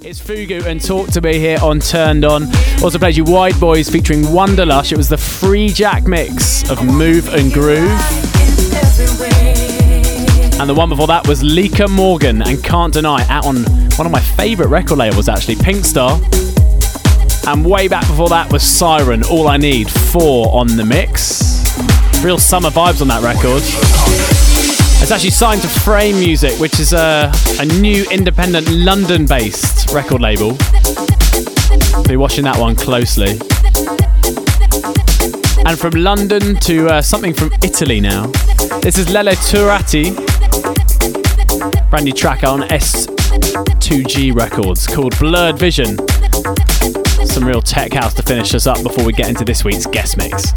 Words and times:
It's 0.00 0.20
Fugu 0.20 0.64
and 0.64 0.80
Talk 0.80 1.10
to 1.10 1.20
Me 1.20 1.40
here 1.40 1.58
on 1.60 1.80
Turned 1.80 2.24
On. 2.24 2.44
Also 2.84 3.00
played 3.00 3.16
you 3.16 3.24
White 3.24 3.58
Boys 3.58 3.90
featuring 3.90 4.22
Wonderlush. 4.22 4.92
It 4.92 4.96
was 4.96 5.08
the 5.08 5.16
free 5.16 5.68
jack 5.70 6.06
mix 6.06 6.70
of 6.70 6.84
Move 6.84 7.28
and 7.34 7.52
Groove. 7.52 7.90
And 10.60 10.70
the 10.70 10.74
one 10.74 10.88
before 10.88 11.08
that 11.08 11.26
was 11.26 11.42
Lika 11.42 11.88
Morgan 11.88 12.42
and 12.42 12.62
Can't 12.62 12.92
Deny 12.92 13.26
out 13.28 13.44
on 13.44 13.64
one 13.96 14.06
of 14.06 14.12
my 14.12 14.20
favourite 14.20 14.70
record 14.70 14.98
labels 14.98 15.28
actually, 15.28 15.56
Pink 15.56 15.84
Star. 15.84 16.20
And 17.48 17.64
way 17.64 17.88
back 17.88 18.06
before 18.06 18.28
that 18.28 18.52
was 18.52 18.62
Siren, 18.62 19.24
All 19.24 19.48
I 19.48 19.56
Need, 19.56 19.90
4 19.90 20.54
on 20.54 20.68
the 20.76 20.84
mix. 20.84 21.74
Real 22.22 22.38
summer 22.38 22.70
vibes 22.70 23.00
on 23.00 23.08
that 23.08 23.22
record. 23.24 24.57
It's 25.00 25.12
actually 25.12 25.30
signed 25.30 25.62
to 25.62 25.68
Frame 25.68 26.18
Music, 26.18 26.58
which 26.60 26.78
is 26.80 26.92
a, 26.92 27.32
a 27.60 27.64
new 27.64 28.04
independent 28.10 28.68
London 28.70 29.24
based 29.26 29.90
record 29.94 30.20
label. 30.20 30.50
Be 32.06 32.16
watching 32.16 32.44
that 32.44 32.56
one 32.58 32.76
closely. 32.76 33.38
And 35.64 35.78
from 35.78 35.92
London 35.92 36.56
to 36.56 36.88
uh, 36.88 37.02
something 37.02 37.32
from 37.32 37.52
Italy 37.62 38.00
now. 38.00 38.26
This 38.82 38.98
is 38.98 39.08
Lele 39.10 39.32
Turatti, 39.32 40.14
brand 41.90 42.04
new 42.04 42.12
track 42.12 42.44
on 42.44 42.60
S2G 42.62 44.34
Records 44.34 44.86
called 44.86 45.18
Blurred 45.18 45.58
Vision. 45.58 45.96
Some 47.26 47.44
real 47.44 47.62
tech 47.62 47.92
house 47.92 48.14
to 48.14 48.22
finish 48.22 48.54
us 48.54 48.66
up 48.66 48.82
before 48.82 49.04
we 49.04 49.12
get 49.12 49.28
into 49.28 49.44
this 49.44 49.64
week's 49.64 49.86
guest 49.86 50.16
mix. 50.16 50.52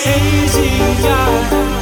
Hazy 0.00 0.80
eyes 1.06 1.79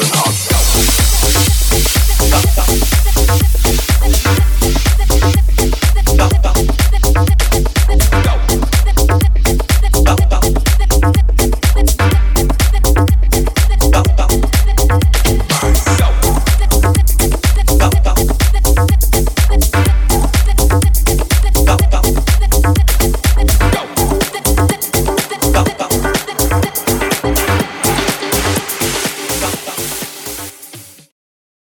open 0.00 0.14
heart. 0.14 0.40